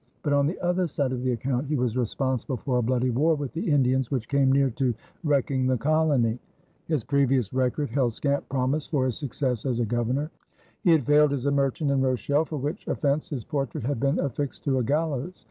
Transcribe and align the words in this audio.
But 0.23 0.33
on 0.33 0.47
the 0.47 0.59
other 0.61 0.87
side 0.87 1.11
of 1.11 1.21
the 1.21 1.33
account 1.33 1.67
he 1.67 1.75
was 1.75 1.95
responsible 1.95 2.57
for 2.57 2.79
a 2.79 2.81
bloody 2.81 3.11
war 3.11 3.35
with 3.35 3.53
the 3.53 3.69
Indians 3.69 4.09
which 4.09 4.27
came 4.27 4.51
near 4.51 4.71
to 4.71 4.95
wrecking 5.23 5.67
the 5.67 5.77
colony. 5.77 6.39
His 6.87 7.03
previous 7.03 7.53
record 7.53 7.91
held 7.91 8.15
scant 8.15 8.49
promise 8.49 8.87
for 8.87 9.05
his 9.05 9.19
success 9.19 9.63
as 9.63 9.79
a 9.79 9.85
governor. 9.85 10.31
He 10.83 10.89
had 10.89 11.05
failed 11.05 11.33
as 11.33 11.45
a 11.45 11.51
merchant 11.51 11.91
in 11.91 12.01
Rochelle, 12.01 12.45
for 12.45 12.57
which 12.57 12.87
offense 12.87 13.29
his 13.29 13.43
portrait 13.43 13.83
had 13.83 13.99
been 13.99 14.17
affixed 14.17 14.63
to 14.63 14.79
a 14.79 14.83
gallows. 14.83 15.39